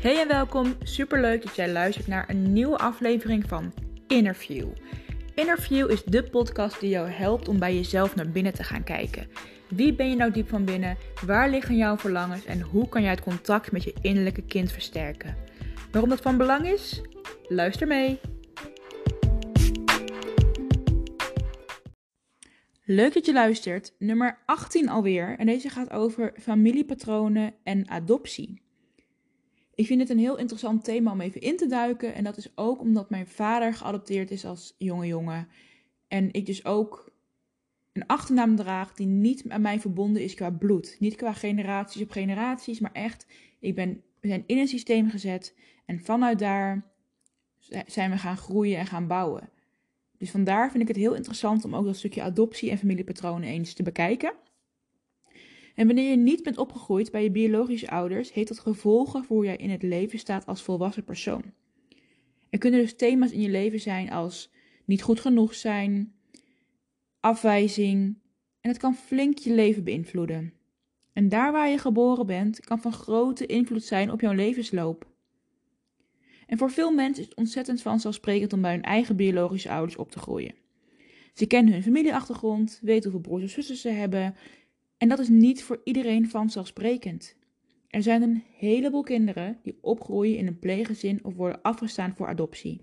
[0.00, 0.76] Hey en welkom.
[0.82, 3.72] Superleuk dat jij luistert naar een nieuwe aflevering van
[4.06, 4.68] Interview.
[5.34, 9.28] Interview is de podcast die jou helpt om bij jezelf naar binnen te gaan kijken.
[9.68, 10.96] Wie ben je nou diep van binnen?
[11.26, 15.36] Waar liggen jouw verlangens en hoe kan jij het contact met je innerlijke kind versterken?
[15.90, 17.00] Waarom dat van belang is?
[17.48, 18.20] Luister mee.
[22.84, 23.94] Leuk dat je luistert.
[23.98, 25.38] Nummer 18 alweer.
[25.38, 28.68] En deze gaat over familiepatronen en adoptie.
[29.80, 32.14] Ik vind het een heel interessant thema om even in te duiken.
[32.14, 35.48] En dat is ook omdat mijn vader geadopteerd is als jonge jongen.
[36.08, 37.12] En ik dus ook
[37.92, 40.96] een achternaam draag die niet aan mij verbonden is qua bloed.
[40.98, 43.26] Niet qua generaties op generaties, maar echt,
[43.60, 45.54] ik ben, we zijn in een systeem gezet.
[45.86, 46.92] En vanuit daar
[47.86, 49.48] zijn we gaan groeien en gaan bouwen.
[50.18, 53.72] Dus vandaar vind ik het heel interessant om ook dat stukje adoptie en familiepatronen eens
[53.72, 54.32] te bekijken.
[55.80, 59.44] En wanneer je niet bent opgegroeid bij je biologische ouders, heeft dat gevolgen voor hoe
[59.44, 61.42] jij in het leven staat als volwassen persoon.
[62.50, 64.50] Er kunnen dus thema's in je leven zijn als
[64.84, 66.14] niet goed genoeg zijn,
[67.20, 68.18] afwijzing,
[68.60, 70.52] en het kan flink je leven beïnvloeden.
[71.12, 75.06] En daar waar je geboren bent, kan van grote invloed zijn op jouw levensloop.
[76.46, 80.10] En voor veel mensen is het ontzettend vanzelfsprekend om bij hun eigen biologische ouders op
[80.10, 80.54] te groeien.
[81.34, 84.34] Ze kennen hun familieachtergrond, weten hoeveel broers of zussen ze hebben
[85.00, 87.36] en dat is niet voor iedereen vanzelfsprekend.
[87.88, 92.80] Er zijn een heleboel kinderen die opgroeien in een pleeggezin of worden afgestaan voor adoptie.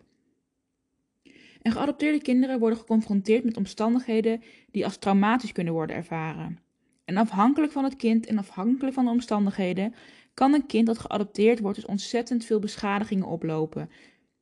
[1.62, 6.60] En geadopteerde kinderen worden geconfronteerd met omstandigheden die als traumatisch kunnen worden ervaren.
[7.06, 9.94] En afhankelijk van het kind en afhankelijk van de omstandigheden
[10.34, 13.90] kan een kind dat geadopteerd wordt dus ontzettend veel beschadigingen oplopen.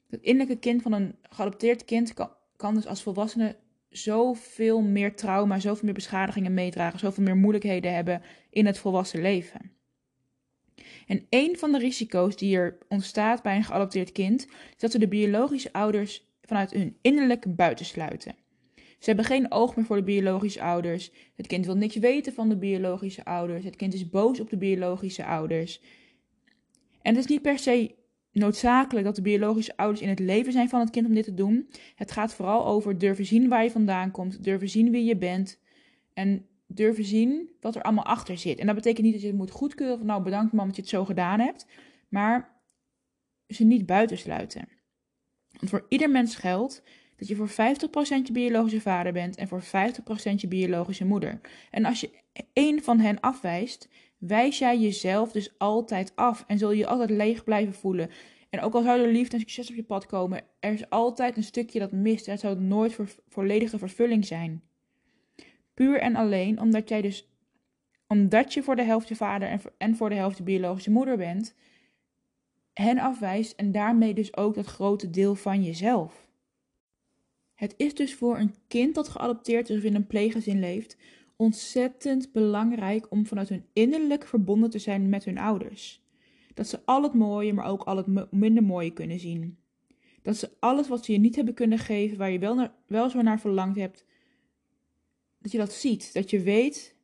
[0.09, 3.55] Het innerlijke kind van een geadopteerd kind kan, kan dus als volwassene
[3.97, 9.71] zoveel meer trauma, zoveel meer beschadigingen meedragen, zoveel meer moeilijkheden hebben in het volwassen leven.
[11.07, 14.99] En een van de risico's die er ontstaat bij een geadopteerd kind, is dat we
[14.99, 18.35] de biologische ouders vanuit hun innerlijk buitensluiten.
[18.75, 21.11] Ze hebben geen oog meer voor de biologische ouders.
[21.35, 23.63] Het kind wil niks weten van de biologische ouders.
[23.63, 25.81] Het kind is boos op de biologische ouders.
[27.01, 27.95] En het is niet per se
[28.35, 31.33] noodzakelijk dat de biologische ouders in het leven zijn van het kind om dit te
[31.33, 31.69] doen.
[31.95, 35.59] Het gaat vooral over durven zien waar je vandaan komt, durven zien wie je bent
[36.13, 38.59] en durven zien wat er allemaal achter zit.
[38.59, 40.81] En dat betekent niet dat je het moet goedkeuren van nou bedankt man dat je
[40.81, 41.65] het zo gedaan hebt,
[42.09, 42.61] maar
[43.47, 44.67] ze niet buitensluiten.
[45.51, 46.83] Want voor ieder mens geldt
[47.15, 47.53] dat je voor 50%
[48.23, 49.65] je biologische vader bent en voor 50%
[50.35, 51.39] je biologische moeder.
[51.71, 52.09] En als je
[52.53, 53.89] één van hen afwijst,
[54.27, 58.09] wijs jij jezelf dus altijd af en zul je je altijd leeg blijven voelen.
[58.49, 61.37] En ook al zou er liefde en succes op je pad komen, er is altijd
[61.37, 62.25] een stukje dat mist.
[62.25, 64.63] Het zou nooit voor volledige vervulling zijn.
[65.73, 67.29] Puur en alleen omdat jij dus,
[68.07, 70.91] omdat je voor de helft je vader en voor, en voor de helft je biologische
[70.91, 71.55] moeder bent,
[72.73, 76.27] hen afwijst en daarmee dus ook dat grote deel van jezelf.
[77.53, 80.97] Het is dus voor een kind dat geadopteerd is of in een pleeggezin leeft,
[81.35, 86.03] ontzettend belangrijk om vanuit hun innerlijk verbonden te zijn met hun ouders.
[86.53, 89.57] Dat ze al het mooie, maar ook al het minder mooie kunnen zien.
[90.21, 93.09] Dat ze alles wat ze je niet hebben kunnen geven, waar je wel, naar, wel
[93.09, 94.05] zo naar verlangd hebt,
[95.39, 96.13] dat je dat ziet.
[96.13, 96.95] Dat je weet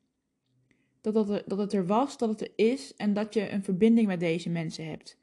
[1.02, 3.64] dat, dat, er, dat het er was, dat het er is en dat je een
[3.64, 5.18] verbinding met deze mensen hebt.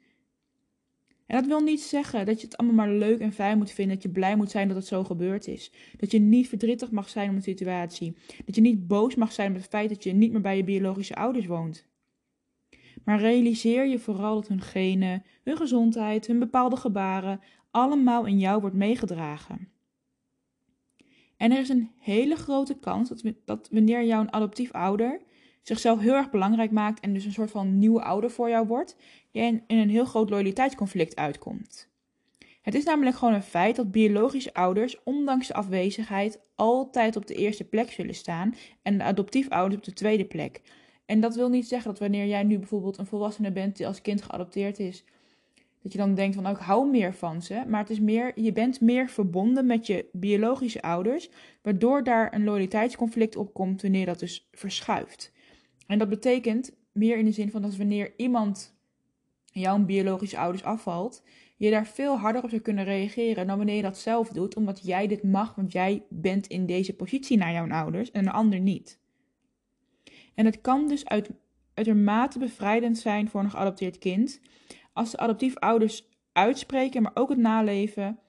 [1.29, 3.95] En dat wil niet zeggen dat je het allemaal maar leuk en fijn moet vinden,
[3.95, 5.71] dat je blij moet zijn dat het zo gebeurd is.
[5.97, 8.15] Dat je niet verdrietig mag zijn om de situatie.
[8.45, 10.63] Dat je niet boos mag zijn met het feit dat je niet meer bij je
[10.63, 11.87] biologische ouders woont.
[13.03, 17.39] Maar realiseer je vooral dat hun genen, hun gezondheid, hun bepaalde gebaren
[17.71, 19.69] allemaal in jou wordt meegedragen.
[21.37, 25.21] En er is een hele grote kans dat, dat wanneer jouw adoptief ouder
[25.69, 28.95] zichzelf heel erg belangrijk maakt en dus een soort van nieuwe ouder voor jou wordt,
[29.31, 31.87] je in, een heel groot loyaliteitsconflict uitkomt.
[32.61, 37.33] Het is namelijk gewoon een feit dat biologische ouders, ondanks de afwezigheid, altijd op de
[37.33, 40.61] eerste plek zullen staan en de adoptiefouders op de tweede plek.
[41.05, 44.01] En dat wil niet zeggen dat wanneer jij nu bijvoorbeeld een volwassene bent die als
[44.01, 45.03] kind geadopteerd is,
[45.81, 47.63] dat je dan denkt van oh, ik hou meer van ze.
[47.67, 51.29] Maar het is meer, je bent meer verbonden met je biologische ouders,
[51.61, 55.31] waardoor daar een loyaliteitsconflict op komt wanneer dat dus verschuift.
[55.89, 58.77] En dat betekent meer in de zin van dat wanneer iemand
[59.45, 61.23] jouw biologische ouders afvalt,
[61.57, 64.81] je daar veel harder op zou kunnen reageren dan wanneer je dat zelf doet, omdat
[64.83, 68.59] jij dit mag, want jij bent in deze positie naar jouw ouders en de ander
[68.59, 68.99] niet.
[70.35, 71.29] En het kan dus uit,
[71.73, 74.41] uitermate bevrijdend zijn voor een geadopteerd kind
[74.93, 78.19] als de adoptiefouders uitspreken, maar ook het naleven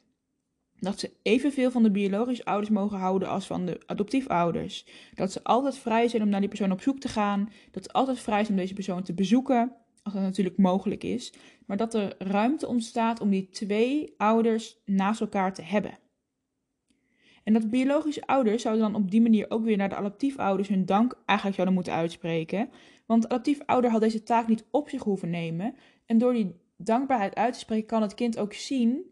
[0.80, 4.86] dat ze evenveel van de biologische ouders mogen houden als van de adoptiefouders.
[5.14, 7.48] Dat ze altijd vrij zijn om naar die persoon op zoek te gaan.
[7.70, 9.72] Dat ze altijd vrij zijn om deze persoon te bezoeken.
[10.02, 11.32] als dat natuurlijk mogelijk is,
[11.66, 15.98] maar dat er ruimte ontstaat om die twee ouders naast elkaar te hebben.
[17.44, 20.86] En dat biologische ouders zouden dan op die manier ook weer naar de adoptiefouders hun
[20.86, 22.70] dank eigenlijk zouden moeten uitspreken.
[23.06, 25.74] Want de adoptiefouder had deze taak niet op zich hoeven nemen.
[26.06, 29.10] En door die dankbaarheid uit te spreken kan het kind ook zien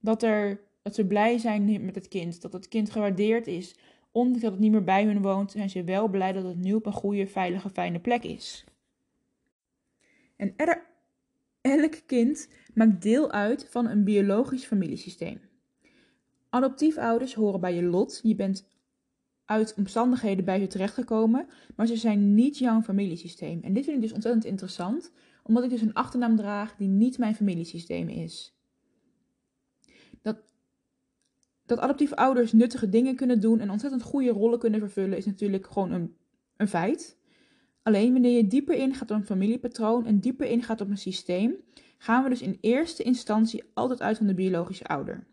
[0.00, 2.40] dat, er, dat ze blij zijn met het kind.
[2.40, 3.76] Dat het kind gewaardeerd is.
[4.12, 6.74] Ondanks dat het niet meer bij hun woont, zijn ze wel blij dat het nu
[6.74, 8.64] op een goede, veilige, fijne plek is.
[10.36, 10.54] En
[11.60, 15.40] elk kind maakt deel uit van een biologisch familiesysteem.
[16.48, 18.20] Adoptiefouders horen bij je lot.
[18.22, 18.68] Je bent
[19.44, 23.60] uit omstandigheden bij ze terechtgekomen, maar ze zijn niet jouw familiesysteem.
[23.62, 25.12] En dit vind ik dus ontzettend interessant,
[25.42, 28.54] omdat ik dus een achternaam draag die niet mijn familiesysteem is.
[30.22, 30.42] Dat,
[31.70, 35.66] dat adoptieve ouders nuttige dingen kunnen doen en ontzettend goede rollen kunnen vervullen, is natuurlijk
[35.66, 36.12] gewoon
[36.56, 37.16] een, feit.
[37.82, 41.54] Alleen wanneer je dieper ingaat op een familiepatroon en dieper ingaat op een systeem,
[41.98, 45.26] gaan we dus in eerste instantie altijd uit van de biologische ouder.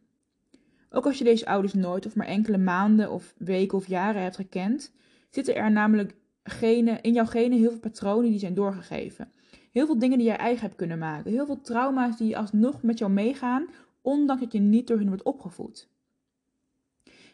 [0.90, 4.36] Ook als je deze ouders nooit of maar enkele maanden of weken of jaren hebt
[4.36, 4.94] gekend,
[5.30, 9.32] zitten er namelijk genen, in jouw genen heel veel patronen die zijn doorgegeven.
[9.72, 11.32] Heel veel dingen die jij eigen hebt kunnen maken.
[11.32, 13.68] Heel veel trauma's die alsnog met jou meegaan,
[14.02, 15.90] ondanks dat je niet door hun wordt opgevoed.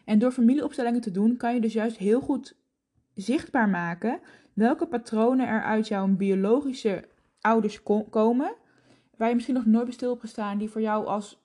[0.05, 2.55] En door familieopstellingen te doen, kan je dus juist heel goed
[3.13, 4.19] zichtbaar maken
[4.53, 7.07] welke patronen er uit jouw biologische
[7.41, 8.55] ouders komen,
[9.17, 11.41] waar je misschien nog nooit bij stil gestaan, die voor jou als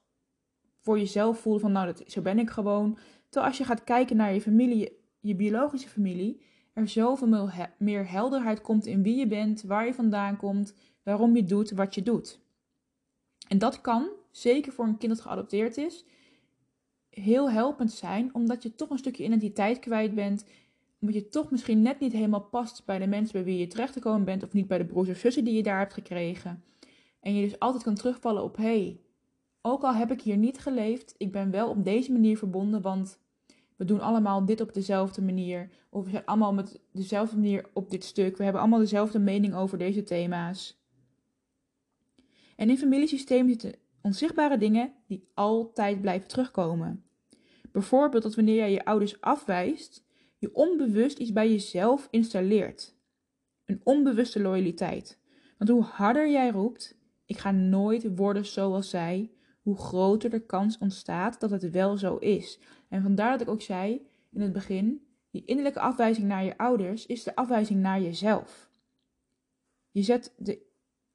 [0.80, 2.98] voor jezelf voelen van nou, dat, zo ben ik gewoon.
[3.28, 8.60] Terwijl als je gaat kijken naar je familie, je biologische familie, er zoveel meer helderheid
[8.60, 12.40] komt in wie je bent, waar je vandaan komt, waarom je doet wat je doet.
[13.48, 16.04] En dat kan, zeker voor een kind dat geadopteerd is,
[17.18, 20.44] heel helpend zijn, omdat je toch een stukje identiteit kwijt bent.
[21.00, 24.24] Omdat je toch misschien net niet helemaal past bij de mensen bij wie je terechtgekomen
[24.24, 26.62] bent, of niet bij de broers of zussen die je daar hebt gekregen.
[27.20, 29.00] En je dus altijd kan terugvallen op: hé, hey,
[29.62, 33.18] ook al heb ik hier niet geleefd, ik ben wel op deze manier verbonden, want
[33.78, 35.70] we doen allemaal dit op dezelfde manier.
[35.90, 38.36] Of we zijn allemaal met dezelfde manier op dit stuk.
[38.36, 40.82] We hebben allemaal dezelfde mening over deze thema's.
[42.56, 47.04] En in familiesystemen zitten onzichtbare dingen die altijd blijven terugkomen.
[47.78, 50.04] Bijvoorbeeld dat wanneer jij je ouders afwijst,
[50.38, 52.96] je onbewust iets bij jezelf installeert.
[53.64, 55.18] Een onbewuste loyaliteit.
[55.58, 59.30] Want hoe harder jij roept, ik ga nooit worden zoals zij,
[59.62, 62.58] hoe groter de kans ontstaat dat het wel zo is.
[62.88, 67.06] En vandaar dat ik ook zei in het begin: die innerlijke afwijzing naar je ouders
[67.06, 68.70] is de afwijzing naar jezelf.
[69.90, 70.66] Je zet de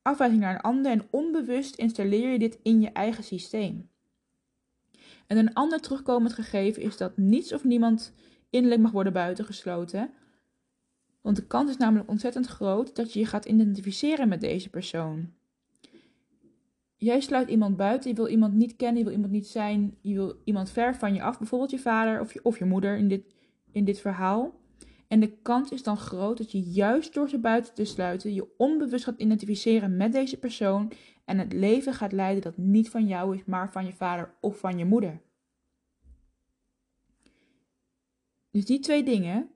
[0.01, 3.92] afwijzing naar een ander en onbewust installeer je dit in je eigen systeem.
[5.28, 8.14] En een ander terugkomend gegeven is dat niets of niemand
[8.50, 10.12] innerlijk mag worden buitengesloten.
[11.22, 15.34] Want de kans is namelijk ontzettend groot dat je je gaat identificeren met deze persoon
[17.04, 20.14] jij sluit iemand buiten, je wil iemand niet kennen, je wil iemand niet zijn, je
[20.14, 23.08] wil iemand ver van je af, bijvoorbeeld je vader of je, of je moeder in
[23.08, 23.24] dit,
[23.72, 24.62] in dit verhaal.
[25.13, 28.54] En de kans is dan groot dat je juist door ze buiten te sluiten, je
[28.57, 30.92] onbewust gaat identificeren met deze persoon
[31.25, 34.57] en het leven gaat leiden dat niet van jou is, maar van je vader of
[34.57, 35.21] van je moeder.
[38.51, 39.50] Dus die twee dingen,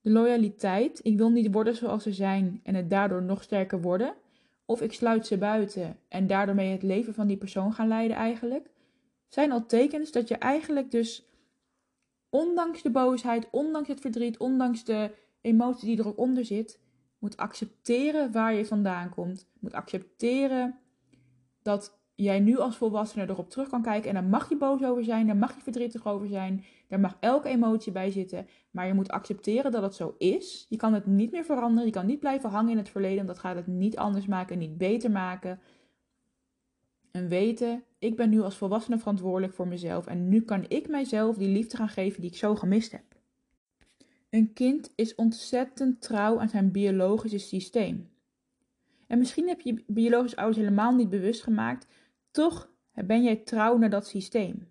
[0.00, 4.14] de loyaliteit, ik wil niet worden zoals ze zijn en het daardoor nog sterker worden,
[4.64, 8.16] of ik sluit ze buiten en daardoor mee het leven van die persoon gaan leiden
[8.16, 8.70] eigenlijk,
[9.28, 11.29] zijn al tekens dat je eigenlijk dus
[12.30, 15.10] ondanks de boosheid, ondanks het verdriet, ondanks de
[15.40, 16.80] emotie die er ook onder zit,
[17.18, 19.48] moet accepteren waar je vandaan komt.
[19.60, 20.78] Moet accepteren
[21.62, 24.08] dat jij nu als volwassene erop terug kan kijken.
[24.08, 27.16] En daar mag je boos over zijn, daar mag je verdrietig over zijn, daar mag
[27.20, 28.46] elke emotie bij zitten.
[28.70, 30.66] Maar je moet accepteren dat het zo is.
[30.68, 33.38] Je kan het niet meer veranderen, je kan niet blijven hangen in het verleden, dat
[33.38, 35.60] gaat het niet anders maken, niet beter maken.
[37.12, 41.36] En weten, ik ben nu als volwassene verantwoordelijk voor mezelf en nu kan ik mijzelf
[41.36, 43.04] die liefde gaan geven die ik zo gemist heb.
[44.30, 48.10] Een kind is ontzettend trouw aan zijn biologische systeem.
[49.06, 51.86] En misschien heb je biologische ouders helemaal niet bewust gemaakt
[52.30, 52.70] toch
[53.06, 54.68] ben jij trouw naar dat systeem.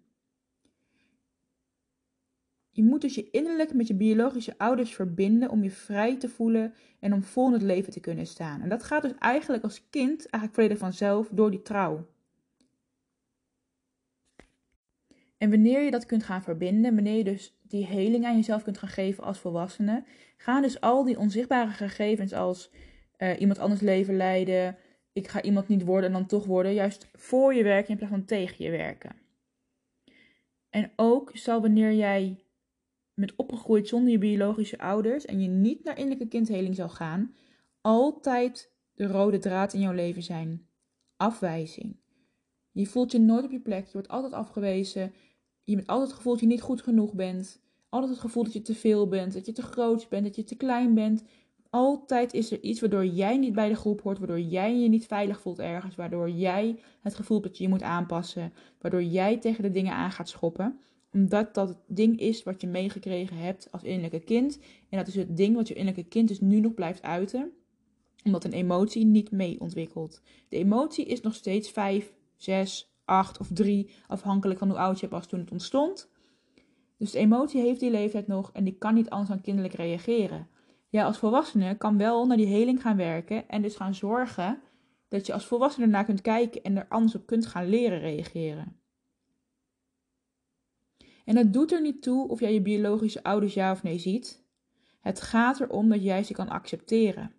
[2.70, 6.74] Je moet dus je innerlijk met je biologische ouders verbinden om je vrij te voelen
[7.00, 8.62] en om vol in het leven te kunnen staan.
[8.62, 12.08] En dat gaat dus eigenlijk als kind eigenlijk volledig vanzelf door die trouw.
[15.40, 18.78] En wanneer je dat kunt gaan verbinden, wanneer je dus die heling aan jezelf kunt
[18.78, 20.04] gaan geven als volwassene,
[20.38, 22.72] gaan dus al die onzichtbare gegevens als
[23.18, 24.78] uh, iemand anders leven leiden,
[25.14, 28.14] ik ga iemand niet worden en dan toch worden, juist voor je werken in plaats
[28.14, 29.16] van tegen je werken.
[30.70, 32.44] En ook zal wanneer jij
[33.14, 37.36] met opgegroeid zonder je biologische ouders en je niet naar innerlijke kindheling zal gaan,
[37.82, 40.68] altijd de rode draad in jouw leven zijn.
[41.16, 41.96] Afwijzing.
[42.72, 45.14] Je voelt je nooit op je plek, je wordt altijd afgewezen.
[45.70, 47.60] Je hebt altijd het gevoel dat je niet goed genoeg bent.
[47.90, 50.44] Altijd het gevoel dat je te veel bent, dat je te groot bent, dat je
[50.44, 51.24] te klein bent.
[51.70, 55.06] Altijd is er iets waardoor jij niet bij de groep hoort, waardoor jij je niet
[55.06, 59.38] veilig voelt ergens, waardoor jij het gevoel hebt dat je je moet aanpassen, waardoor jij
[59.38, 60.80] tegen de dingen aan gaat schoppen
[61.14, 64.60] omdat dat het ding is wat je meegekregen hebt als innerlijke kind.
[64.90, 67.52] En dat is het ding wat je innerlijke kind dus nu nog blijft uiten.
[68.24, 70.22] Omdat een emotie niet mee ontwikkelt.
[70.50, 73.90] De emotie is nog steeds 5, 6, 8 of 3.
[74.08, 76.10] Afhankelijk van hoe oud je was toen het ontstond.
[76.98, 80.48] Dus de emotie heeft die leeftijd nog en die kan niet anders dan kinderlijk reageren.
[80.90, 84.62] Ja, als volwassene kan wel naar die heling gaan werken en dus gaan zorgen
[85.08, 88.80] dat je als volwassene ernaar kunt kijken en er anders op kunt gaan leren reageren.
[91.26, 94.44] En het doet er niet toe of jij je biologische ouders ja of nee ziet.
[95.00, 97.34] Het gaat erom dat jij ze kan accepteren.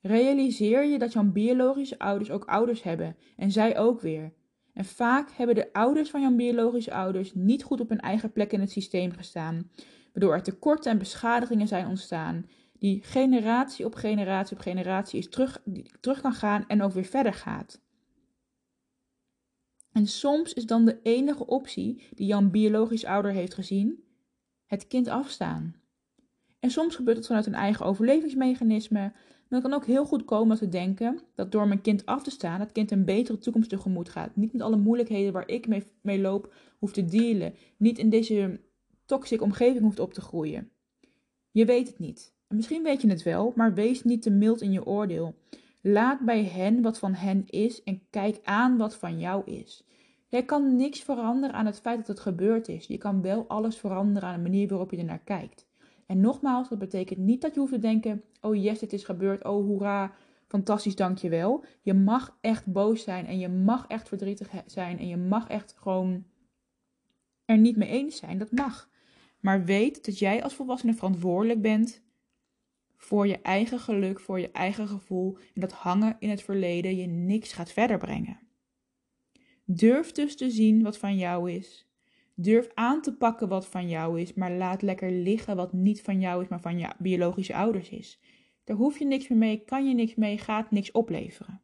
[0.00, 4.32] Realiseer je dat jouw biologische ouders ook ouders hebben en zij ook weer.
[4.74, 8.52] En vaak hebben de ouders van jouw biologische ouders niet goed op hun eigen plek
[8.52, 9.70] in het systeem gestaan,
[10.12, 12.46] waardoor er tekorten en beschadigingen zijn ontstaan,
[12.78, 15.62] die generatie op generatie op generatie is terug,
[16.00, 17.80] terug kan gaan en ook weer verder gaat.
[19.92, 24.04] En soms is dan de enige optie die jouw biologisch ouder heeft gezien,
[24.66, 25.74] het kind afstaan.
[26.60, 29.12] En soms gebeurt het vanuit een eigen overlevingsmechanisme.
[29.50, 32.30] Maar het kan ook heel goed komen te denken dat door mijn kind af te
[32.30, 34.36] staan, het kind een betere toekomst tegemoet gaat.
[34.36, 37.54] Niet met alle moeilijkheden waar ik mee, loop hoeft te dealen.
[37.76, 38.60] Niet in deze
[39.04, 40.70] toxic omgeving hoeft op te groeien.
[41.50, 42.34] Je weet het niet.
[42.48, 45.34] En misschien weet je het wel, maar wees niet te mild in je oordeel.
[45.80, 49.84] Laat bij hen wat van hen is en kijk aan wat van jou is.
[50.28, 52.86] Jij kan niks veranderen aan het feit dat het gebeurd is.
[52.86, 55.68] Je kan wel alles veranderen aan de manier waarop je er naar kijkt.
[56.10, 59.44] En nogmaals, dat betekent niet dat je hoeft te denken: oh yes, dit is gebeurd,
[59.44, 60.12] oh hoera,
[60.46, 61.64] fantastisch, dankjewel.
[61.80, 65.74] Je mag echt boos zijn en je mag echt verdrietig zijn en je mag echt
[65.78, 66.24] gewoon
[67.44, 68.38] er niet mee eens zijn.
[68.38, 68.90] Dat mag.
[69.40, 72.02] Maar weet dat jij als volwassene verantwoordelijk bent
[72.96, 77.06] voor je eigen geluk, voor je eigen gevoel en dat hangen in het verleden je
[77.06, 78.40] niks gaat verder brengen.
[79.64, 81.89] Durf dus te zien wat van jou is.
[82.42, 86.20] Durf aan te pakken wat van jou is, maar laat lekker liggen wat niet van
[86.20, 88.20] jou is, maar van je biologische ouders is.
[88.64, 91.60] Daar hoef je niks meer mee, kan je niks mee, gaat niks opleveren.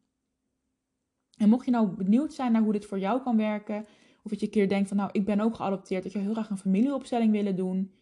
[1.39, 3.87] En mocht je nou benieuwd zijn naar hoe dit voor jou kan werken,
[4.23, 6.33] of dat je een keer denkt van nou, ik ben ook geadopteerd, dat je heel
[6.33, 7.93] graag een familieopstelling willen doen,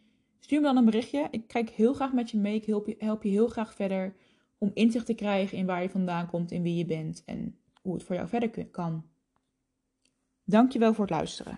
[0.44, 1.28] Stuur me dan een berichtje.
[1.30, 2.54] Ik kijk heel graag met je mee.
[2.54, 4.14] Ik help je, help je heel graag verder
[4.58, 7.94] om inzicht te krijgen in waar je vandaan komt, in wie je bent en hoe
[7.94, 9.04] het voor jou verder kan.
[10.44, 11.56] Dankjewel voor het luisteren.